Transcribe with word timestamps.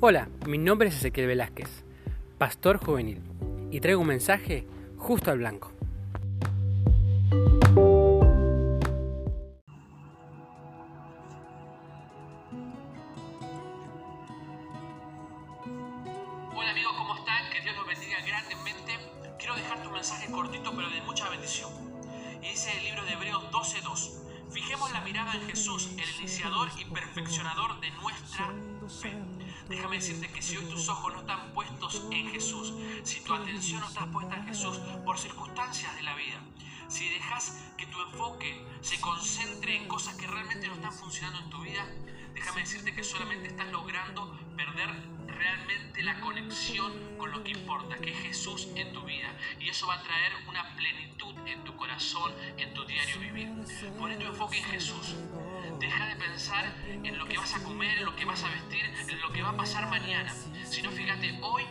Hola, 0.00 0.28
mi 0.46 0.58
nombre 0.58 0.90
es 0.90 0.94
Ezequiel 0.94 1.26
Velázquez, 1.26 1.82
pastor 2.38 2.78
juvenil, 2.78 3.20
y 3.72 3.80
traigo 3.80 4.00
un 4.00 4.06
mensaje 4.06 4.64
justo 4.96 5.32
al 5.32 5.38
blanco. 5.38 5.72
Hola 16.54 16.70
amigos, 16.70 16.92
¿cómo 16.96 17.16
están? 17.16 17.50
Que 17.50 17.60
Dios 17.62 17.74
los 17.74 17.86
bendiga 17.88 18.18
grandemente. 18.24 18.92
Quiero 19.36 19.56
dejarte 19.56 19.88
un 19.88 19.94
mensaje 19.94 20.30
cortito 20.30 20.70
pero 20.76 20.88
de 20.90 21.02
mucha 21.02 21.28
bendición. 21.28 21.72
Y 22.40 22.50
dice 22.50 22.70
el 22.78 22.84
libro 22.84 23.04
de 23.04 23.14
Hebreos 23.14 23.27
12.2. 23.27 23.27
Fijemos 23.27 23.27
la 23.27 23.27
mirada 25.08 25.32
en 25.32 25.48
Jesús, 25.48 25.88
el 25.96 26.16
iniciador 26.18 26.68
y 26.78 26.84
perfeccionador 26.84 27.80
de 27.80 27.90
nuestra 27.92 28.52
fe. 29.00 29.16
Déjame 29.66 29.96
decirte 29.96 30.30
que 30.30 30.42
si 30.42 30.58
hoy 30.58 30.66
tus 30.66 30.86
ojos 30.90 31.14
no 31.14 31.20
están 31.20 31.50
puestos 31.54 32.02
en 32.12 32.28
Jesús, 32.28 32.74
si 33.04 33.22
tu 33.22 33.32
atención 33.32 33.80
no 33.80 33.88
está 33.88 34.04
puesta 34.10 34.36
en 34.36 34.46
Jesús 34.46 34.76
por 35.06 35.18
circunstancias 35.18 35.96
de 35.96 36.02
la 36.02 36.14
vida, 36.14 36.42
si 36.88 37.08
dejas 37.08 37.72
que 37.78 37.86
tu 37.86 37.98
enfoque 38.02 38.62
se 38.82 39.00
concentre 39.00 39.76
en 39.76 39.88
cosas 39.88 40.14
que 40.16 40.26
realmente 40.26 40.68
no 40.68 40.74
están 40.74 40.92
funcionando 40.92 41.38
en 41.38 41.48
tu 41.48 41.62
vida, 41.62 41.86
déjame 42.34 42.60
decirte 42.60 42.94
que 42.94 43.02
solamente 43.02 43.48
estás 43.48 43.72
logrando 43.72 44.38
perder 44.58 44.90
realmente 45.26 46.02
la 46.02 46.20
conexión 46.20 46.92
con 47.16 47.30
lo 47.30 47.42
que 47.42 47.52
importa, 47.52 47.96
que 47.96 48.10
es 48.10 48.18
Jesús 48.18 48.68
en 48.74 48.92
tu 48.92 48.97
eso 49.78 49.86
va 49.86 49.94
a 49.94 50.02
traer 50.02 50.32
una 50.48 50.74
plenitud 50.74 51.32
en 51.46 51.62
tu 51.62 51.76
corazón, 51.76 52.32
en 52.56 52.74
tu 52.74 52.84
diario 52.84 53.20
vivir. 53.20 53.48
Pon 53.96 54.18
tu 54.18 54.26
enfoque 54.26 54.58
en 54.58 54.64
Jesús. 54.64 55.14
Deja 55.78 56.04
de 56.06 56.16
pensar 56.16 56.74
en 56.84 57.16
lo 57.16 57.24
que 57.26 57.38
vas 57.38 57.54
a 57.54 57.62
comer, 57.62 57.98
en 57.98 58.04
lo 58.04 58.16
que 58.16 58.24
vas 58.24 58.42
a 58.42 58.48
vestir, 58.48 58.84
en 59.08 59.20
lo 59.20 59.30
que 59.30 59.40
va 59.40 59.50
a 59.50 59.56
pasar 59.56 59.88
mañana. 59.88 60.34
Sino 60.64 60.90
fíjate 60.90 61.38
hoy 61.42 61.62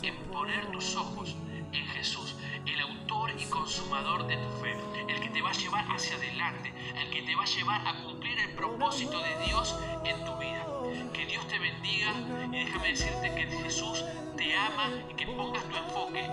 en 0.00 0.16
poner 0.32 0.70
tus 0.70 0.96
ojos 0.96 1.36
en 1.72 1.86
Jesús, 1.88 2.34
el 2.64 2.80
autor 2.80 3.38
y 3.38 3.44
consumador 3.44 4.26
de 4.26 4.38
tu 4.38 4.50
fe, 4.62 4.74
el 5.06 5.20
que 5.20 5.28
te 5.28 5.42
va 5.42 5.50
a 5.50 5.52
llevar 5.52 5.84
hacia 5.90 6.16
adelante, 6.16 6.72
el 6.96 7.10
que 7.10 7.20
te 7.20 7.36
va 7.36 7.42
a 7.42 7.46
llevar 7.46 7.86
a 7.86 8.02
cumplir 8.04 8.38
el 8.40 8.54
propósito 8.54 9.20
de 9.20 9.44
Dios 9.44 9.78
en 10.06 10.24
tu 10.24 10.34
vida. 10.38 10.66
Que 11.12 11.26
Dios 11.26 11.46
te 11.46 11.58
bendiga 11.58 12.14
y 12.50 12.64
déjame 12.64 12.88
decirte 12.88 13.34
que 13.34 13.46
Jesús 13.64 14.02
te 14.38 14.56
ama 14.56 14.88
y 15.10 15.14
que 15.14 15.26
pongas 15.26 15.62
tu 15.68 15.76
enfoque 15.76 16.29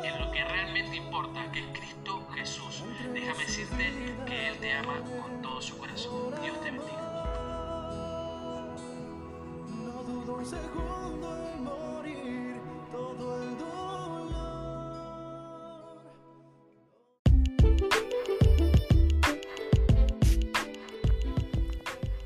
Que 3.78 4.48
Él 4.50 4.58
te 4.60 4.74
ama 4.74 5.04
con 5.04 5.42
todo 5.42 5.62
su 5.62 5.78
corazón. 5.78 6.34
Dios 6.42 6.60
te 6.62 6.72
bendiga. 6.72 7.08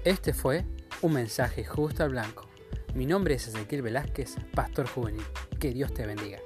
Este 0.05 0.33
fue 0.33 0.65
un 1.01 1.13
mensaje 1.13 1.65
justo 1.65 2.03
al 2.03 2.11
blanco. 2.11 2.47
Mi 2.95 3.05
nombre 3.05 3.35
es 3.35 3.47
Ezequiel 3.47 3.81
Velázquez, 3.81 4.37
pastor 4.53 4.87
juvenil. 4.87 5.23
Que 5.59 5.71
Dios 5.71 5.93
te 5.93 6.05
bendiga. 6.05 6.39